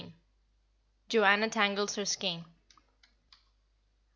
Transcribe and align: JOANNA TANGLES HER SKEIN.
JOANNA 1.09 1.51
TANGLES 1.51 1.93
HER 1.93 2.05
SKEIN. 2.05 2.45